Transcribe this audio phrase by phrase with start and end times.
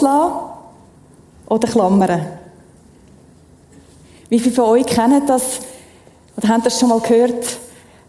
[0.00, 0.32] Loslassen
[1.46, 2.26] oder klammern?
[4.28, 5.60] Wie viele von euch kennen das
[6.36, 7.58] oder haben das schon mal gehört?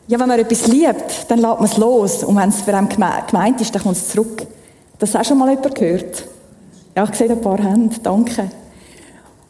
[0.08, 2.24] Ja, wenn man etwas liebt, dann lässt man es los.
[2.24, 4.46] Und wenn es für einen gemeint ist, dann kommt es zurück.
[5.00, 6.26] Das auch schon mal jemand gehört?
[6.96, 7.96] Ja, ich sehe ein paar Hände.
[8.02, 8.50] Danke.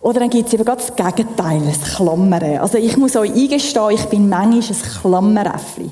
[0.02, 2.58] Oder dann gibt es eben das Gegenteil, das Klammern.
[2.60, 5.91] Also ich muss euch eingestehen, ich bin manchmal ein Klammeräffli.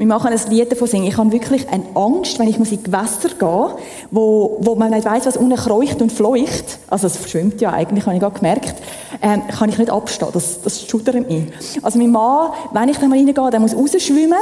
[0.00, 1.08] Wir machen ein Lied davon singen.
[1.08, 3.76] Ich habe wirklich eine Angst, wenn ich muss in Gewässer gehe,
[4.10, 6.78] wo, wo man nicht weiss, was unten kreucht und fleucht.
[6.88, 8.76] Also es verschwimmt ja eigentlich, habe ich gerade gemerkt.
[9.20, 10.30] Ähm, kann ich nicht abstehen.
[10.32, 11.52] Das, das schudert mich.
[11.82, 14.38] Also mein Mann, wenn ich da mal reingehe, der muss rausschwimmen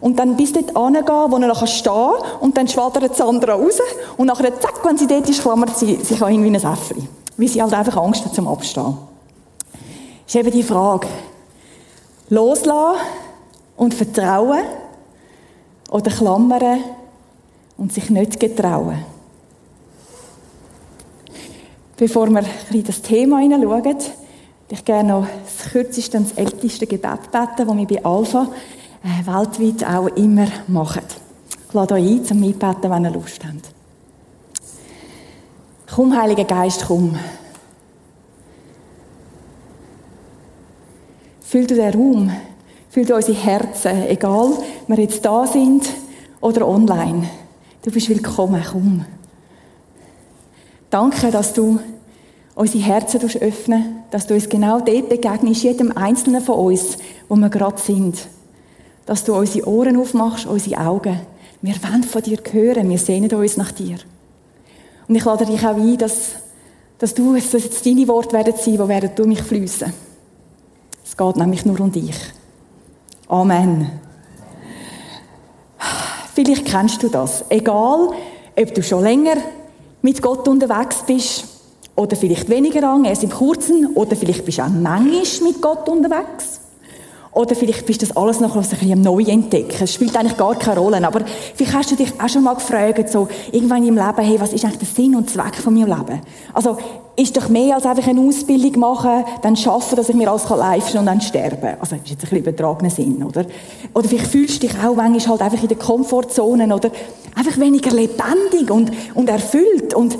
[0.00, 3.78] und dann bis dort hingehen, wo er noch stehen kann und dann schwadert Sandra raus
[4.16, 7.06] und nachher, zack, wenn sie dort ist, klammert sie sich an ihn wie ein Äffli.
[7.36, 8.96] Weil sie halt einfach Angst hat zum Abstehen.
[10.24, 11.08] Das ist eben die Frage.
[12.30, 13.00] Loslassen
[13.76, 14.64] und vertrauen
[15.94, 16.80] oder klammern
[17.76, 19.04] und sich nicht getrauen.
[21.96, 24.04] Bevor wir ein das Thema hineinschauen, würde
[24.70, 28.48] ich gerne noch das kürzeste und das älteste Gebet beten, das wir bei Alpha
[29.04, 31.04] äh, weltweit auch immer machen.
[31.68, 33.70] Ich lade euch ein, zum Mitbeten, wenn ihr Lust habt.
[35.94, 37.16] Komm, Heiliger Geist, komm.
[41.40, 42.32] Füll du den Raum,
[42.94, 45.84] füll du unsere Herzen, egal, ob wir jetzt da sind
[46.40, 47.28] oder online.
[47.82, 49.04] Du bist willkommen, komm.
[50.90, 51.80] Danke, dass du
[52.54, 57.48] unsere Herzen öffnen, dass du uns genau dort begegnest, jedem Einzelnen von uns, wo wir
[57.48, 58.28] gerade sind.
[59.06, 61.18] Dass du unsere Ohren aufmachst, unsere Augen.
[61.62, 63.96] Wir wollen von dir hören, wir sehnen uns nach dir.
[65.08, 66.36] Und ich lade dich auch ein, dass,
[66.98, 69.92] dass du, dass jetzt deine Worte werden sein, die werden durch mich fließen.
[71.04, 72.14] Es geht nämlich nur um dich.
[73.28, 73.90] Amen.
[76.34, 77.44] Vielleicht kennst du das.
[77.48, 78.10] Egal,
[78.56, 79.36] ob du schon länger
[80.02, 81.44] mit Gott unterwegs bist
[81.96, 85.88] oder vielleicht weniger lang, erst im Kurzen oder vielleicht bist du auch manchmal mit Gott
[85.88, 86.60] unterwegs.
[87.34, 89.82] Oder vielleicht bist du das alles noch ein bisschen neu entdecken.
[89.82, 91.04] Es spielt eigentlich gar keine Rolle.
[91.04, 91.20] Aber
[91.54, 94.64] vielleicht hast du dich auch schon mal gefragt, so, irgendwann im Leben, hey, was ist
[94.64, 96.20] eigentlich der Sinn und Zweck von meinem Leben?
[96.52, 96.78] Also,
[97.16, 100.92] ist doch mehr als einfach eine Ausbildung machen, dann schaffen, dass ich mir alles leisten
[100.92, 101.76] kann und dann sterben.
[101.80, 103.44] Also, das ist jetzt ein bisschen übertragener Sinn, oder?
[103.94, 106.90] Oder vielleicht fühlst du dich auch manchmal halt einfach in der Komfortzone oder
[107.34, 110.18] einfach weniger lebendig und, und erfüllt und,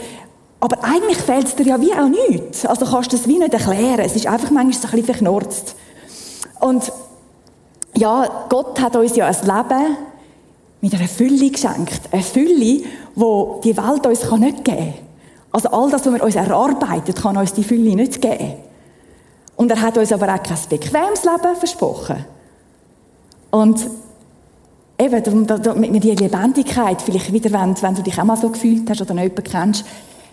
[0.59, 2.67] aber eigentlich fehlt es dir ja wie auch nichts.
[2.67, 4.01] Also kannst du das wie nicht erklären.
[4.01, 5.77] Es ist einfach manchmal so ein bisschen verknurzt.
[6.61, 6.91] Und
[7.97, 9.97] ja, Gott hat uns ja ein Leben
[10.81, 12.01] mit einer Fülle geschenkt.
[12.13, 12.85] Eine Fülle, die
[13.65, 14.95] die Welt uns nicht geben kann.
[15.53, 18.55] Also all das, was wir uns erarbeitet, kann uns die Fülle nicht geben.
[19.57, 22.25] Und er hat uns aber auch kein bequemes Leben versprochen.
[23.51, 23.89] Und
[24.99, 28.91] eben, damit wir die Lebendigkeit vielleicht wieder wenn, wenn du dich auch mal so gefühlt
[28.91, 29.85] hast oder jemanden kennst,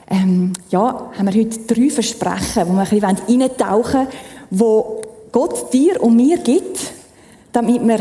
[0.09, 4.07] ähm, ja, haben wir heute drei Versprechen, wo wir ein bisschen eintauchen wollen,
[4.49, 5.01] wo
[5.31, 6.93] Gott dir und mir gibt,
[7.51, 7.99] damit wir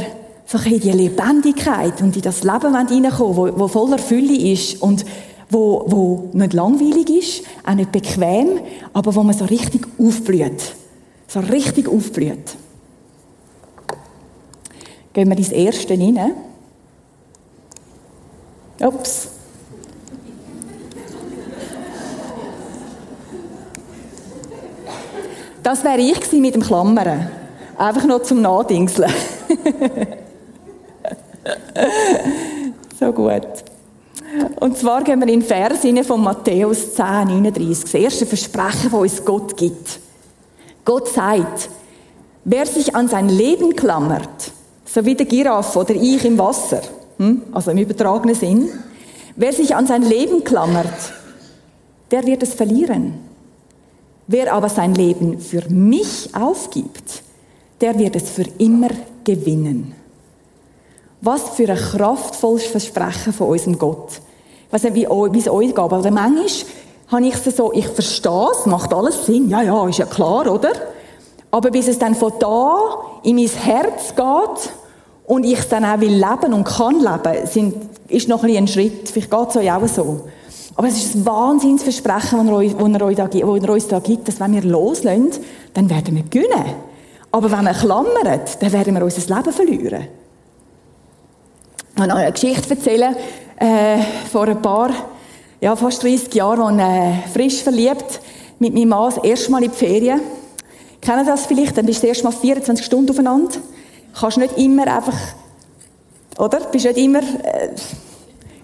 [0.66, 5.04] in die Lebendigkeit und in das Leben reinkommen wo, wo voller Fülle ist und
[5.48, 8.60] wo, wo nicht langweilig ist, auch nicht bequem,
[8.92, 10.74] aber wo man so richtig aufblüht.
[11.26, 12.56] So richtig aufblüht.
[15.12, 16.32] Gehen wir ins Erste rein.
[18.80, 19.28] Ups.
[25.62, 27.28] Das wäre ich mit dem Klammern.
[27.76, 29.12] Einfach noch zum Nadingseln.
[33.00, 33.48] so gut.
[34.60, 37.82] Und zwar gehen wir in Vers von Matthäus 10, 39.
[37.82, 39.98] Das erste Versprechen, das uns Gott gibt.
[40.84, 41.68] Gott sagt,
[42.44, 44.52] wer sich an sein Leben klammert,
[44.84, 46.82] so wie der Giraffe oder ich im Wasser,
[47.18, 47.42] hm?
[47.52, 48.68] also im übertragenen Sinn,
[49.36, 51.12] wer sich an sein Leben klammert,
[52.10, 53.14] der wird es verlieren.
[54.26, 57.22] Wer aber sein Leben für mich aufgibt,
[57.80, 58.90] der wird es für immer
[59.24, 59.94] gewinnen.
[61.20, 64.20] Was für ein kraftvolles Versprechen von unserem Gott.
[64.66, 66.46] Ich weiß nicht, wie, es euch geht, aber manchmal
[67.08, 70.50] habe ich es so, ich verstehe es, macht alles Sinn, ja, ja, ist ja klar,
[70.50, 70.70] oder?
[71.50, 72.78] Aber bis es dann von da
[73.24, 74.72] in mein Herz geht
[75.26, 77.74] und ich es dann auch will leben und kann leben, sind,
[78.08, 79.08] ist noch ein, ein Schritt.
[79.08, 80.20] Vielleicht geht es euch auch so.
[80.76, 84.62] Aber es ist ein Wahnsinnsversprechen, das er, er, er uns da gibt, dass wenn wir
[84.62, 85.30] loslösen,
[85.74, 86.89] dann werden wir gewinnen.
[87.32, 90.08] Aber wenn wir klammern, dann werden wir unser Leben verlieren.
[91.88, 93.14] Ich kann euch eine Geschichte erzählen,
[93.56, 93.98] äh,
[94.32, 94.90] vor ein paar,
[95.60, 98.20] ja, fast 30 Jahren, als äh, frisch verliebt
[98.58, 100.20] mit meinem Mann das erste Mal in die Ferien.
[101.00, 101.76] Kennen das vielleicht?
[101.76, 103.58] Dann bist du erst mal 24 Stunden aufeinander.
[104.18, 105.16] Kannst nicht immer einfach,
[106.38, 106.60] oder?
[106.72, 107.70] Bist nicht immer, äh,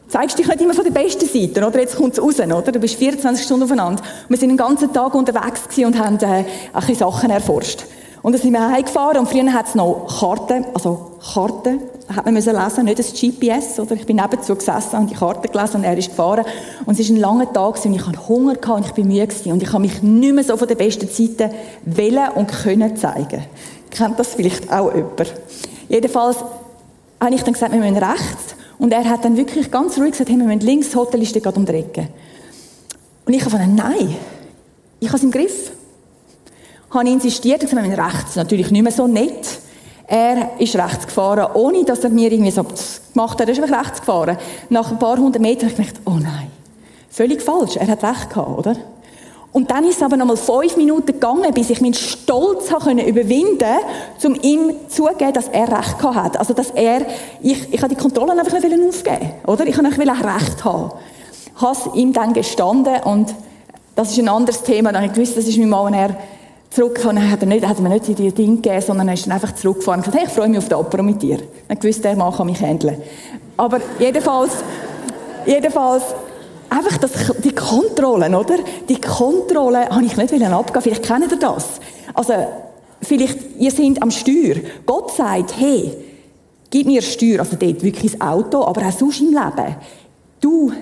[0.08, 1.78] zeigst dich nicht immer von der besten Seite, oder?
[1.78, 2.72] Jetzt kommt es raus, oder?
[2.72, 4.02] Du bist 24 Stunden aufeinander.
[4.28, 7.84] Wir sind den ganzen Tag unterwegs und haben äh, ein Sachen erforscht.
[8.26, 11.78] Und dann sind wir heimgefahren und früher hat es noch Karten, also Karten,
[12.12, 13.94] hat man müssen lesen, nicht das GPS, oder?
[13.94, 16.44] Ich bin nebenzu gesessen und die Karte gelesen und er ist gefahren.
[16.86, 19.62] Und es war ein langer Tag und ich hatte Hunger und ich bin müde und
[19.62, 23.44] ich habe mich nicht mehr so von der besten Seite wählen und können zeigen.
[23.90, 25.32] Kennt das vielleicht auch jemand?
[25.88, 26.38] Jedenfalls
[27.20, 28.56] habe ich dann gesagt, wir müssen rechts.
[28.80, 31.32] Und er hat dann wirklich ganz ruhig gesagt, hey, wir müssen links, das Hotel ist
[31.32, 32.08] gerade um die Ecke.
[33.24, 34.16] Und ich habe gesagt, nein,
[34.98, 35.70] ich habe es im Griff.
[36.96, 38.36] Ich habe insistiert und gesagt, wir müssen rechts.
[38.36, 39.46] Natürlich nicht mehr so nett.
[40.06, 42.64] Er ist rechts gefahren, ohne dass er mir irgendwie so
[43.12, 43.46] gemacht hat.
[43.46, 44.38] Er ist einfach rechts gefahren.
[44.70, 46.50] Nach ein paar hundert Metern habe ich gedacht, oh nein,
[47.10, 47.76] völlig falsch.
[47.76, 48.76] Er hat recht gehabt, oder?
[49.52, 52.92] Und dann ist es aber noch mal fünf Minuten gegangen, bis ich meinen Stolz habe
[52.92, 56.38] überwinden konnte, um ihm zugeben, dass er Recht gehabt hat.
[56.38, 57.02] Also, dass er,
[57.42, 59.66] ich, ich habe die Kontrolle einfach nicht aufgeben oder?
[59.66, 60.92] Ich wollte einfach Recht haben.
[61.54, 63.34] Ich habe es ihm dann gestanden und
[63.94, 64.92] das ist ein anderes Thema.
[64.92, 66.16] Dann habe ich gewusst, das ist mein Mann, wenn er
[66.76, 69.54] zurückgekommen hat er, nicht, hat mir nicht die Dinge gegeben, sondern er ist dann einfach
[69.54, 71.38] zurückgefahren und gesagt, hey, ich freue mich auf den Apero mit dir.
[71.68, 73.00] Dann gewusst, der Mann kann mich handeln.
[73.56, 74.52] Aber jedenfalls,
[75.46, 76.02] jedenfalls,
[76.68, 77.12] einfach das,
[77.42, 78.58] die Kontrollen, oder?
[78.86, 81.80] Die Kontrolle habe ich nicht abgeben Vielleicht kennt ihr das.
[82.12, 82.34] Also,
[83.00, 84.56] vielleicht, ihr seid am Steuer.
[84.84, 85.96] Gott sagt, hey,
[86.68, 87.40] gib mir Steuer.
[87.40, 89.76] Also dort wirklich das Auto, aber auch sonst im Leben.
[90.40, 90.72] Du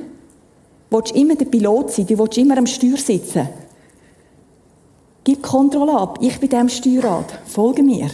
[0.90, 3.48] willst immer der Pilot sein, du willst immer am Steuer sitzen.
[5.24, 6.18] Gib Kontrolle ab.
[6.20, 7.38] Ich bin dem Steuerrad.
[7.46, 8.10] Folge mir.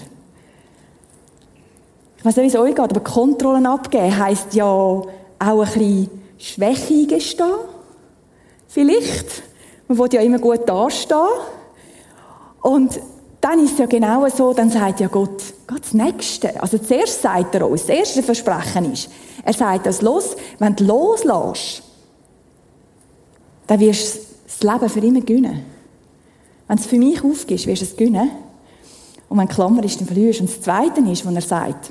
[2.16, 5.08] Ich weiß nicht, wie es euch geht, aber Kontrollen abgeben heisst ja auch
[5.38, 7.50] ein bisschen Schwäche eingestehen.
[8.68, 9.42] Vielleicht.
[9.88, 11.18] Man will ja immer gut dastehen.
[12.62, 13.00] Und
[13.40, 16.60] dann ist es ja genau so, dann sagt ja Gott, Gott das Nächste.
[16.62, 19.08] Also zuerst sagt er uns, das erste Versprechen ist,
[19.42, 21.82] er sagt das los, wenn du loslässt,
[23.66, 25.64] dann wirst du das Leben für immer gewinnen.
[26.70, 28.30] Wenn es für mich aufgibst, wirst du es gewinnen.
[29.28, 30.40] Und wenn Klammer ist, dann verlierst.
[30.40, 31.90] Und das Zweite ist, was er sagt,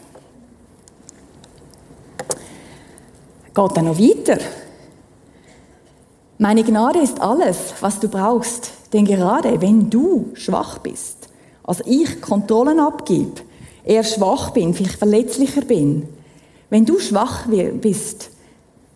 [3.54, 4.38] geht dann noch weiter.
[6.38, 8.72] Meine Gnade ist alles, was du brauchst.
[8.94, 11.28] Denn gerade wenn du schwach bist,
[11.62, 13.42] also ich Kontrollen abgib,
[13.84, 16.08] eher schwach bin, vielleicht verletzlicher bin,
[16.70, 17.48] wenn du schwach
[17.82, 18.30] bist,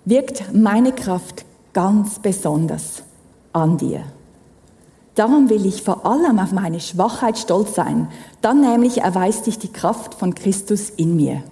[0.06, 1.44] wirkt meine Kraft
[1.74, 3.04] ganz besonders
[3.52, 4.06] an dir.
[5.16, 8.08] Darum will ich vor allem auf meine Schwachheit stolz sein.
[8.42, 11.44] Dann nämlich erweist sich die Kraft von Christus in mir.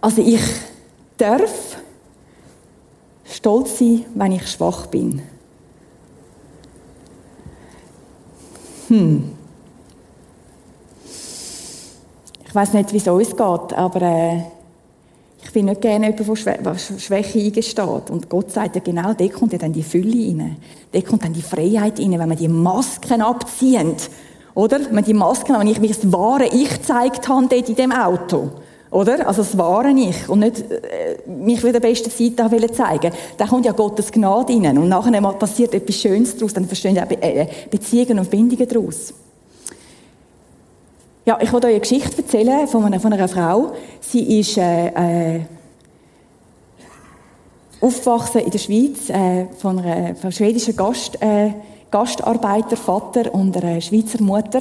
[0.00, 0.42] Also ich
[1.16, 1.78] darf
[3.24, 5.22] stolz sein, wenn ich schwach bin.
[8.88, 9.32] Hm.
[12.46, 14.42] Ich weiß nicht, wie es uns geht, aber äh,
[15.58, 18.10] bin nicht gerne jemand, der Schwäche eingesteht.
[18.10, 20.56] Und Gott sagt ja genau, da kommt ja dann die Fülle rein.
[20.92, 23.96] Da kommt dann die Freiheit rein, wenn wir die Masken abziehen.
[24.54, 24.78] Oder?
[24.88, 28.50] Wenn die Masken, wenn ich mir das wahre Ich gezeigt habe dort in dem Auto.
[28.92, 29.26] Oder?
[29.26, 30.28] Also das wahre Ich.
[30.28, 34.78] Und nicht äh, mich von der besten Seite zeigen Da kommt ja Gottes Gnade rein.
[34.78, 36.54] Und nachher passiert etwas Schönes daraus.
[36.54, 39.12] Dann verstehen ja äh, Beziehungen und Bindungen daraus.
[41.28, 43.74] Ja, ich wollte euch eine Geschichte erzählen von einer, von einer Frau.
[44.00, 44.86] Sie ist äh,
[45.36, 45.40] äh,
[47.82, 51.50] aufgewachsen in der Schweiz äh, von, einer, von einem schwedischen Gast, äh,
[51.90, 54.60] Gastarbeiter, Vater und einer Schweizer Mutter.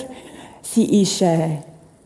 [0.62, 1.60] Sie ist äh,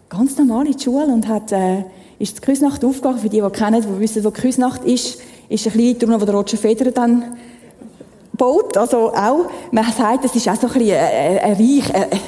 [0.08, 1.84] ganz normal in die Schule und hat, äh,
[2.20, 3.18] ist zur Küsnacht aufgegangen.
[3.18, 5.18] Für die, die kennen, die wissen, wo Küsnacht ist,
[5.50, 7.36] ist ein bisschen drunter, wo der Roger Federer dann
[8.34, 8.78] baut.
[8.78, 12.20] Also auch, man sagt, es ist auch so ein bisschen ein, ein Reich, ein,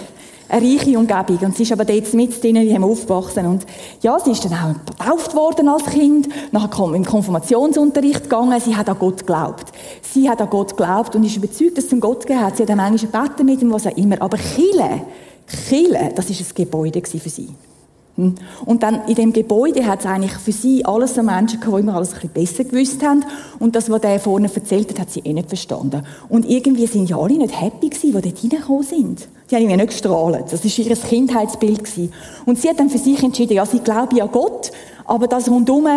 [0.50, 1.38] eine reiche Umgebung.
[1.42, 3.46] Und sie ist aber dort mit drinnen, die haben aufgewachsen.
[3.46, 3.66] Und
[4.02, 8.90] ja, sie ist dann auch getauft worden als Kind, nachher im Konfirmationsunterricht gegangen, sie hat
[8.90, 9.72] an Gott geglaubt.
[10.02, 12.58] Sie hat an Gott geglaubt und ist überzeugt, dass es einen Gott gegeben hat.
[12.58, 14.22] Sie hat dann manchmal gebeten mit ihm, was auch immer.
[14.22, 15.02] Aber Chile,
[15.68, 17.50] Chile, das ist ein Gebäude für sie.
[18.16, 18.36] Hm?
[18.66, 21.82] Und dann in dem Gebäude hat es eigentlich für sie alles so Menschen gehabt, die
[21.82, 23.26] immer alles ein bisschen besser gewusst haben.
[23.60, 26.06] Und das, was der vorne erzählt hat, hat sie eh nicht verstanden.
[26.30, 29.28] Und irgendwie sind ja alle nicht happy gewesen, die dort hineingekommen sind.
[29.50, 30.46] Die haben irgendwie nicht gestrahlt.
[30.52, 32.14] Das war ihr Kindheitsbild gewesen.
[32.46, 34.72] Und sie hat dann für sich entschieden, ja, sie glaube ja Gott,
[35.06, 35.88] aber das rundum,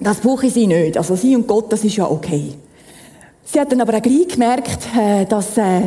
[0.00, 0.98] das brauche sie nicht.
[0.98, 2.52] Also sie und Gott, das ist ja okay.
[3.44, 5.82] Sie hat dann aber auch gleich gemerkt, äh, dass, äh,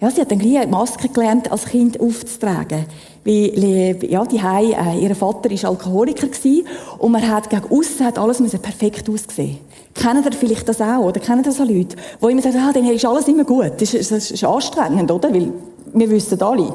[0.00, 2.86] ja, sie hat dann gleich eine Maske gelernt, als Kind aufzutragen.
[3.24, 6.66] Weil, ja, die Hei, äh, ihr Vater war Alkoholiker gewesen,
[6.98, 9.58] und man hat gegen aussen hat alles perfekt ausgesehen.
[9.94, 11.00] Kennen ihr vielleicht das auch?
[11.00, 13.72] Oder kennen das auch Leute, die immer sagen, ah, dann ist alles immer gut.
[13.78, 15.32] Das ist, das ist anstrengend, oder?
[15.34, 15.52] Weil
[15.92, 16.72] wir wissen alle,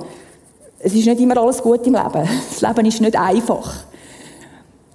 [0.79, 2.29] es ist nicht immer alles gut im Leben.
[2.51, 3.85] Das Leben ist nicht einfach.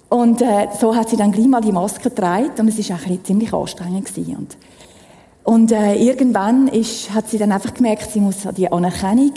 [0.07, 3.23] Und äh, so hat sie dann gleich mal die Maske getragen und es war eigentlich
[3.23, 4.05] ziemlich anstrengend.
[4.05, 4.35] Gewesen.
[4.35, 4.57] Und,
[5.51, 9.33] und äh, irgendwann ist, hat sie dann einfach gemerkt, sie muss an die Anerkennung,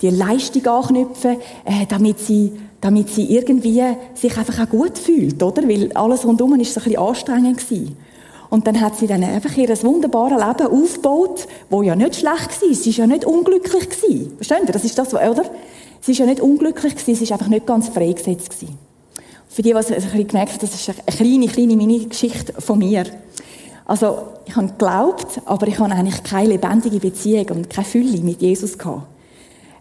[0.00, 2.50] die Leistung anknüpfen, äh, damit sie
[2.80, 3.80] damit sie irgendwie
[4.12, 5.62] sich einfach auch gut fühlt, oder?
[5.68, 7.96] Weil alles rundum ist so ein bisschen anstrengend gewesen.
[8.50, 12.74] Und dann hat sie dann einfach ihr wunderbares Leben aufgebaut, wo ja nicht schlecht war.
[12.74, 14.32] Sie ist ja nicht unglücklich gewesen.
[14.38, 14.72] Verstehen Sie?
[14.72, 15.44] Das ist das, oder?
[16.00, 18.76] Sie ist ja nicht unglücklich gewesen, sie ist einfach nicht ganz freigesetzt gewesen.
[19.48, 22.80] Für die, die es ein bisschen gemerkt haben, das ist eine kleine, kleine Mini-Geschichte von
[22.80, 23.04] mir.
[23.84, 28.40] Also, ich habe geglaubt, aber ich habe eigentlich keine lebendige Beziehung und keine Fülle mit
[28.40, 29.06] Jesus gehabt.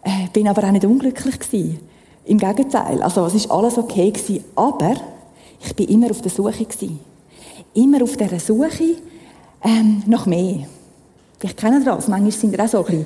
[0.03, 1.79] Äh, bin aber auch nicht unglücklich gewesen.
[2.25, 3.01] Im Gegenteil.
[3.01, 4.96] Also, es ist alles okay gewesen, aber
[5.63, 7.00] ich bin immer auf der Suche gewesen.
[7.74, 8.96] Immer auf der Suche
[9.63, 10.65] ähm, nach mehr.
[11.39, 12.08] Vielleicht kennen das.
[12.08, 13.05] Manchmal sind wir auch so ein bisschen,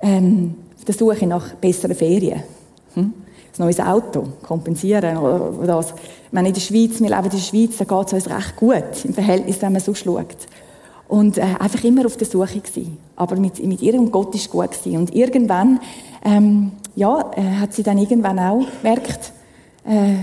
[0.00, 2.42] ähm, auf der Suche nach besseren Ferien.
[2.94, 3.12] Hm?
[3.58, 5.90] Ein neues Auto kompensieren oder das.
[5.90, 8.56] Ich meine, in der Schweiz, wir leben in der Schweiz, da geht es uns recht
[8.56, 10.36] gut im Verhältnis, wenn man so schaut.
[11.08, 12.98] Und äh, einfach immer auf der Suche gewesen.
[13.16, 14.98] Aber mit, mit ihrem Gott ist gut gewesen.
[14.98, 15.80] Und irgendwann,
[16.24, 19.32] ähm, ja, äh, hat sie dann irgendwann auch gemerkt,
[19.86, 20.14] äh,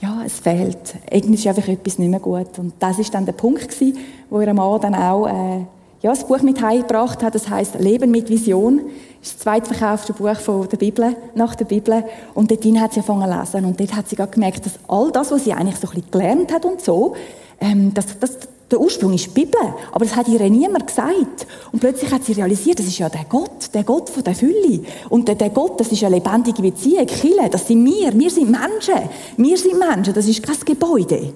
[0.00, 0.94] ja, es fehlt.
[1.10, 2.58] Irgendwie ist einfach etwas nicht mehr gut.
[2.58, 3.98] Und das ist dann der Punkt gewesen,
[4.30, 5.64] wo ihr Mann dann auch äh,
[6.02, 7.34] ja, das Buch mit heimgebracht hat.
[7.34, 8.78] Das heißt Leben mit Vision.
[9.20, 12.04] Das ist das zweitverkaufte Buch von der Bibel, nach der Bibel.
[12.34, 13.64] Und dort hat sie angefangen zu lesen.
[13.66, 16.64] Und dort hat sie gemerkt, dass all das, was sie eigentlich so ein gelernt hat
[16.64, 17.14] und so,
[17.60, 18.38] ähm, das, das,
[18.70, 21.46] der Ursprung ist die Bibel, aber das hat ihr niemand gesagt.
[21.72, 24.80] Und plötzlich hat sie realisiert, das ist ja der Gott, der Gott von der Fülle.
[25.08, 27.06] Und der, der Gott, das ist eine lebendige Beziehung.
[27.06, 28.16] Kille, das sind wir.
[28.18, 29.10] Wir sind Menschen.
[29.36, 30.14] Wir sind Menschen.
[30.14, 31.32] Das ist kein Gebäude.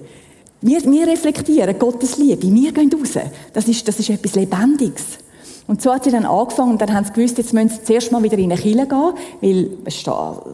[0.65, 2.41] Wir, wir reflektieren Gottes Liebe.
[2.41, 3.23] Wir gehen raus.
[3.53, 5.19] Das ist, das ist etwas Lebendiges.
[5.67, 8.11] Und so hat sie dann angefangen und dann haben sie gewusst, jetzt müssen sie zuerst
[8.11, 10.05] mal wieder in eine Kirche gehen, weil es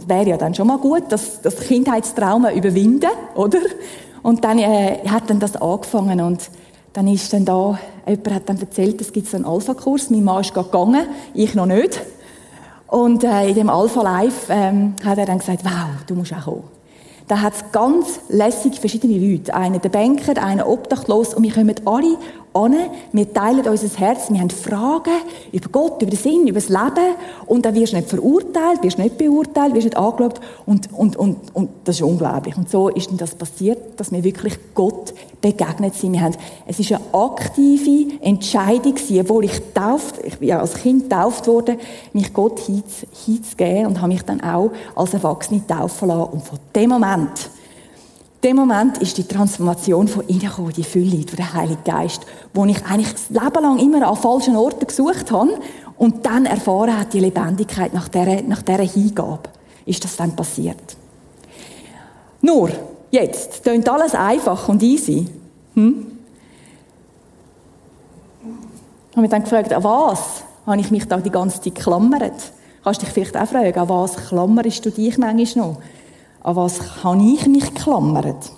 [0.07, 3.59] wäre ja dann schon mal gut, dass das Kindheitstrauma überwinden, oder?
[4.21, 6.41] Und dann äh, hat dann das angefangen und
[6.91, 10.09] dann ist dann da, jemand hat dann erzählt, es gibt einen Alpha-Kurs.
[10.09, 12.01] Mein Mann ist gegangen, ich noch nicht.
[12.87, 16.43] Und äh, in dem Alpha Live ähm, hat er dann gesagt, wow, du musst auch
[16.43, 16.80] kommen.
[17.31, 19.53] Da hat es ganz lässig verschiedene Leute.
[19.53, 22.17] Einer der Banker, einer obdachlos und wir kommen alle
[22.53, 22.75] an,
[23.11, 25.13] wir teilen unser Herz, wir haben Fragen
[25.51, 27.15] über Gott, über den Sinn, über das Leben
[27.45, 31.37] und dann wirst du nicht verurteilt, wirst nicht beurteilt, wirst nicht angeschaut und, und, und,
[31.55, 32.57] und das ist unglaublich.
[32.57, 36.13] Und so ist dann das passiert, dass wir wirklich Gott begegnet sind.
[36.13, 36.35] Wir haben,
[36.67, 41.47] es ist eine aktive Entscheidung gewesen, obwohl ich tauft, ich bin ja als Kind getauft
[41.47, 41.77] worden,
[42.13, 46.31] mich Gott hinzugeben und habe mich dann auch als Erwachsene taufen lassen.
[46.33, 47.49] Und von dem Moment
[48.43, 52.65] dem Moment ist die Transformation von innen gekommen, die Fülle durch den Heiligen Geist, wo
[52.65, 55.59] ich eigentlich das Leben lang immer an falschen Orten gesucht habe
[55.97, 59.49] und dann erfahren hat die Lebendigkeit nach dieser, nach dieser Hingabe.
[59.85, 60.97] Ist das dann passiert?
[62.41, 62.71] Nur,
[63.11, 65.27] jetzt, klingt alles einfach und easy.
[65.75, 66.07] Hm?
[69.11, 72.33] Ich habe mich dann gefragt, an was habe ich mich da die ganze Zeit geklammert?
[72.83, 75.77] Kannst du dich vielleicht auch fragen, an was klammerst du dich manchmal noch?
[76.41, 78.51] An was habe ich mich geklammert?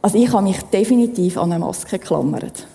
[0.00, 2.66] Also ich habe mich definitiv an eine Maske geklammert.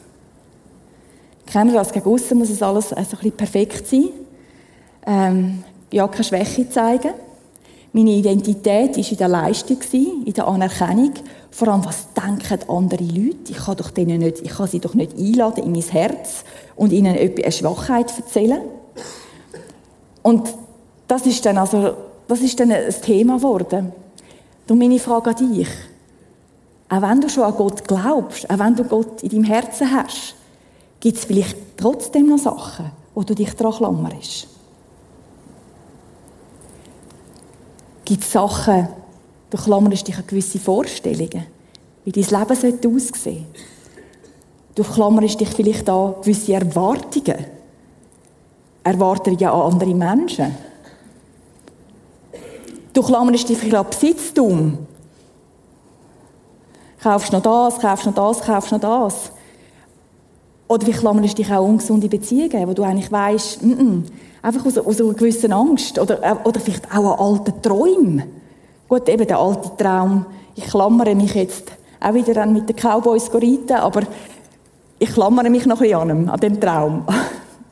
[1.46, 1.92] Kennen wir das?
[1.92, 4.10] Gegen aussen muss es alles so ein bisschen perfekt sein.
[5.06, 7.14] Ähm, ja, keine Schwäche zeigen.
[7.92, 11.14] Meine Identität war in der Leistung, in der Anerkennung.
[11.52, 13.52] Vor allem, was denken andere Leute?
[13.52, 16.44] Ich kann, doch denen nicht, ich kann sie doch nicht einladen in mein Herz
[16.76, 18.62] und ihnen eine Schwachheit erzählen.
[20.24, 20.56] Und
[21.08, 21.94] das ist dann also
[22.28, 23.92] das ist dann ein Thema geworden.
[24.70, 25.68] Und meine Frage an dich.
[26.90, 30.36] Auch wenn du schon an Gott glaubst, auch wenn du Gott in deinem Herzen hast,
[31.00, 34.48] gibt es vielleicht trotzdem noch Sachen, wo du dich daran klammerst.
[38.06, 38.88] Gibt es Sachen,
[39.50, 41.46] du klammerst dich an gewisse Vorstellungen,
[42.06, 43.48] wie dein Leben sollte aussehen
[44.76, 47.46] Du klammerst dich vielleicht an gewisse Erwartungen.
[48.84, 50.56] Erwartungen an andere Menschen.
[52.94, 54.78] Du klammerst dich an Besitztum.
[57.02, 59.32] Kaufst noch das, kaufst noch das, kaufst noch das.
[60.68, 63.60] Oder wie klammerst dich auch ungesunde Beziehungen, wo du eigentlich weißt,
[64.42, 68.24] einfach aus, aus, einer gewissen Angst oder, äh, oder vielleicht auch an alten Träumen.
[68.88, 70.26] Gut, eben der alte Traum.
[70.56, 74.02] Ich klammere mich jetzt auch wieder an mit den Cowboys reiten, aber
[75.00, 77.06] ich klammere mich noch ein bisschen an, an dem Traum.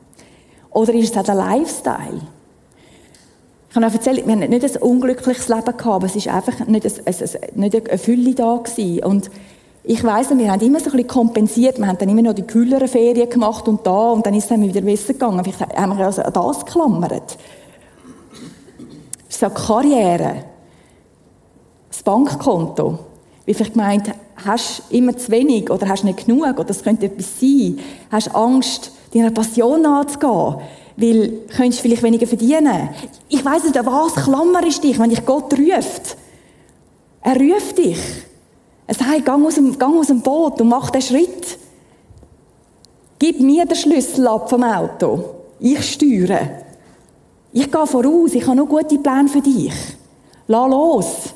[0.70, 2.20] oder ist es auch der Lifestyle?
[3.72, 6.66] Ich habe auch erzählt, wir hatten nicht ein unglückliches Leben gehabt, aber es war einfach
[6.66, 9.02] nicht, ein, ein, nicht eine Fülle da gewesen.
[9.02, 9.30] Und
[9.82, 11.78] ich weiss noch, wir haben immer so ein bisschen kompensiert.
[11.78, 14.50] Wir haben dann immer noch die kühleren Ferien gemacht und da, und dann ist es
[14.50, 15.42] dann wieder besser gegangen.
[15.42, 17.38] Vielleicht haben wir also an das geklammert.
[19.30, 20.44] So Karriere.
[21.88, 22.98] das Bankkonto.
[23.46, 24.10] Wie vielleicht gemeint,
[24.44, 27.78] hast du immer zu wenig oder hast nicht genug oder es könnte etwas sein.
[28.10, 30.56] Hast du Angst, deiner Passion nachzugehen,
[30.96, 32.90] weil du könntest vielleicht weniger verdienen.
[33.28, 36.16] Ich weiss nicht, was klammerst dich, wenn dich Gott ruft.
[37.22, 37.98] Er ruft dich.
[38.86, 41.58] Er sagt, geh aus dem, geh aus dem Boot und mach den Schritt.
[43.18, 45.24] Gib mir den Schlüssel ab vom Auto.
[45.60, 46.64] Ich steuere.
[47.52, 48.34] Ich gehe voraus.
[48.34, 49.72] Ich habe noch gute Pläne für dich.
[50.48, 51.34] Lass los.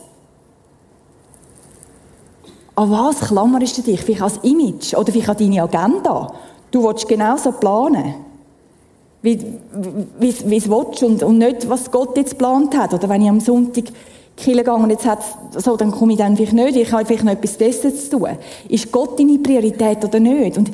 [2.75, 4.03] An was klammerst du dich?
[4.03, 6.35] Vielleicht als Image oder vielleicht an deine Agenda.
[6.71, 8.26] Du willst genauso planen.
[9.23, 9.41] Wie,
[10.21, 12.95] wie, es willst und, und nicht, was Gott jetzt geplant hat.
[12.95, 13.85] Oder wenn ich am Sonntag
[14.37, 15.21] Kille gehe und jetzt hat
[15.57, 18.31] so, dann komme ich dann vielleicht nicht, ich habe vielleicht noch etwas Besseres zu tun.
[18.69, 20.59] Ist Gott deine Priorität oder nicht?
[20.59, 20.71] Und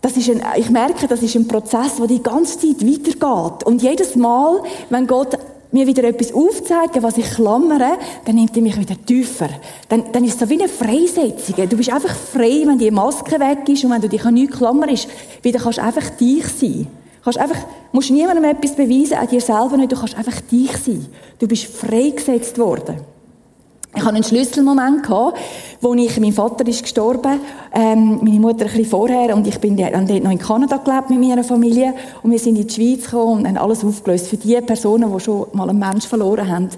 [0.00, 3.64] das ist ein, ich merke, das ist ein Prozess, der die ganze Zeit weitergeht.
[3.64, 5.38] Und jedes Mal, wenn Gott
[5.70, 9.48] mir wieder etwas aufzeigt, was ich klammere, dann nimmt er mich wieder tiefer.
[9.88, 11.68] Dann, dann ist es so wie eine Freisetzung.
[11.68, 14.56] Du bist einfach frei, wenn die Maske weg ist und wenn du dich an nichts
[14.56, 15.08] klammerst.
[15.42, 16.86] Wieder kannst du einfach dich sein.
[17.24, 17.58] Kannst einfach,
[17.90, 19.90] musst niemandem etwas beweisen, auch dir selber nicht.
[19.90, 21.06] Du kannst einfach dich sein.
[21.38, 23.00] Du bist freigesetzt worden.
[23.96, 25.38] Ich hatte einen Schlüsselmoment gehabt,
[25.80, 27.38] wo ich, mein Vater ist gestorben,
[27.72, 31.10] ähm, meine Mutter ein bisschen vorher, und ich bin dann dort noch in Kanada gelebt
[31.10, 34.26] mit meiner Familie, und wir sind in die Schweiz gekommen und haben alles aufgelöst.
[34.26, 36.70] Für die Personen, die schon mal einen Menschen verloren haben,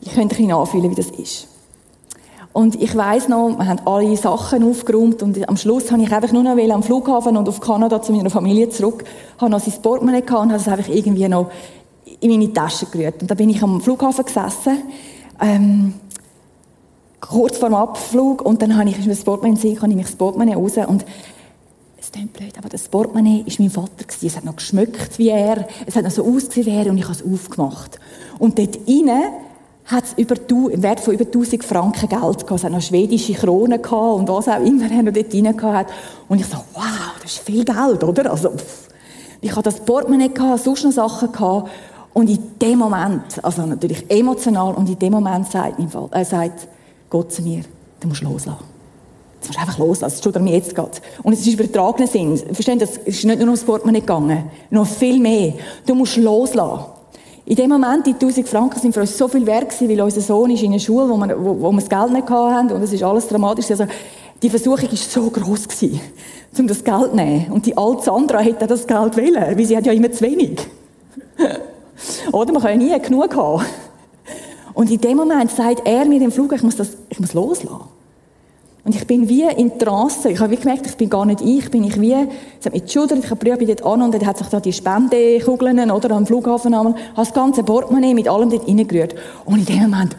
[0.00, 1.47] ich könnte ein bisschen nachfühlen, wie das ist.
[2.52, 6.32] Und ich weiss noch, wir haben alle Sachen aufgeräumt und am Schluss habe ich einfach
[6.32, 9.04] nur noch am Flughafen und auf Kanada zu meiner Familie zurück,
[9.38, 11.50] habe noch sein Portemonnaie gehabt und habe es einfach irgendwie noch
[12.20, 13.20] in meine Tasche gerührt.
[13.22, 14.82] Und da bin ich am Flughafen gesessen,
[15.40, 15.94] ähm,
[17.20, 20.54] kurz vor dem Abflug und dann habe ich das Portemonnaie gesehen, habe ich das Portemonnaie
[20.54, 21.04] raus und
[22.00, 24.04] es klingt blöd, aber das Portemonnaie war mein Vater.
[24.22, 27.04] Es hat noch geschmückt wie er, es hat noch so ausgesehen wie er und ich
[27.04, 28.00] habe es aufgemacht.
[28.38, 29.22] Und dort innen
[29.88, 30.36] hat es über,
[30.70, 32.50] im Wert von über 1000 Franken Geld gehabt.
[32.50, 35.92] Es hat noch schwedische Kronen gehabt und was auch immer er noch dort rein gehabt.
[36.28, 38.30] Und ich so, wow, das ist viel Geld, oder?
[38.30, 38.52] Also,
[39.40, 41.70] ich hatte das Portemonnaie gehabt, sonst noch Sachen gehabt.
[42.12, 46.24] Und in dem Moment, also natürlich emotional, und in dem Moment sagt, mein Vater, äh,
[46.24, 46.68] sagt
[47.08, 47.62] Gott zu mir,
[48.00, 48.58] du musst loslassen.
[49.40, 50.14] Du musst einfach loslassen.
[50.14, 50.98] Das tut mir jetzt gerade.
[51.22, 52.36] Und es ist übertragener Sinn.
[52.36, 54.50] Verstehen Es ist nicht nur ums Portemonnaie gegangen.
[54.70, 55.54] Noch viel mehr.
[55.86, 56.97] Du musst loslassen.
[57.48, 60.20] In dem Moment, die 1000 Franken sind für uns so viel wert gewesen, weil unser
[60.20, 62.82] Sohn ist in einer Schule, wo wir, wo, wo wir das Geld nicht hatten und
[62.82, 63.70] es ist alles dramatisch.
[63.70, 63.86] Also,
[64.42, 65.98] die Versuchung war so groß gewesen,
[66.58, 67.50] um das Geld zu nehmen.
[67.50, 70.58] Und die alte Sandra hätte das Geld wählen, weil sie hat ja immer zu wenig.
[72.32, 73.64] Oder man kann ja nie genug haben.
[74.74, 77.80] Und in dem Moment sagt er mir im Flug, ich muss das, ich muss loslassen.
[78.88, 80.30] Und ich bin wie in Trance.
[80.30, 82.14] Ich habe wie gemerkt, ich bin gar nicht ich, bin ich wie,
[82.58, 84.72] es hat mich geschudert, ich habe Brüder dort an und dann hat sich da die
[84.72, 89.14] Spendekugeln oder am Flughafen einmal, habe das ganze Portemonnaie mit allem dort reingerührt.
[89.44, 90.16] Und in dem Moment,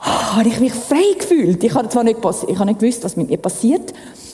[0.00, 1.62] oh, habe ich mich frei gefühlt.
[1.62, 3.92] Ich habe zwar nicht, ich habe nicht gewusst, was mit mir passiert,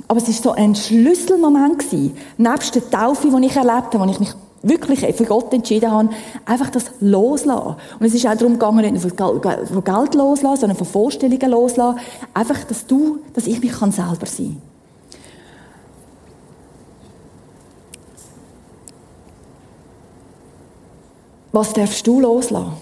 [0.08, 2.16] aber es war so ein Schlüsselmoment gewesen.
[2.38, 4.30] Nebst der Taufe, die ich erlebt habe, wo ich mich
[4.62, 6.10] wirklich für Gott entschieden habe,
[6.44, 7.76] einfach das loslassen.
[7.98, 11.98] Und es ist auch darum gegangen, nicht nur von Geld loslassen, sondern von Vorstellungen loslassen.
[12.34, 14.70] Einfach, dass du, dass ich mich kann selber sein kann.
[21.52, 22.72] Was darfst du loslassen?